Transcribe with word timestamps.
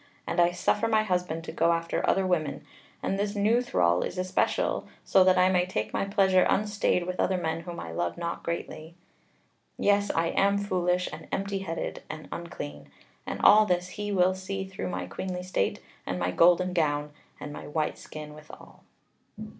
And 0.25 0.39
I 0.39 0.49
suffer 0.51 0.87
my 0.87 1.03
husband 1.03 1.43
to 1.43 1.51
go 1.51 1.71
after 1.73 2.03
other 2.09 2.25
women, 2.25 2.65
and 3.03 3.19
this 3.19 3.35
new 3.35 3.61
thrall 3.61 4.01
is 4.01 4.17
especial, 4.17 4.87
so 5.05 5.23
that 5.23 5.37
I 5.37 5.47
may 5.49 5.67
take 5.67 5.93
my 5.93 6.05
pleasure 6.05 6.41
unstayed 6.49 7.05
with 7.05 7.19
other 7.19 7.37
men 7.37 7.59
whom 7.59 7.79
I 7.79 7.91
love 7.91 8.17
not 8.17 8.41
greatly. 8.41 8.95
Yes, 9.77 10.09
I 10.15 10.29
am 10.29 10.57
foolish, 10.57 11.07
and 11.13 11.27
empty 11.31 11.59
headed, 11.59 12.01
and 12.09 12.27
unclean. 12.31 12.89
And 13.27 13.41
all 13.43 13.67
this 13.67 13.89
he 13.89 14.11
will 14.11 14.33
see 14.33 14.65
through 14.65 14.89
my 14.89 15.05
queenly 15.05 15.43
state, 15.43 15.79
and 16.03 16.17
my 16.17 16.31
golden 16.31 16.73
gown, 16.73 17.11
and 17.39 17.53
my 17.53 17.67
white 17.67 17.99
skin 17.99 18.33
withal." 18.33 18.81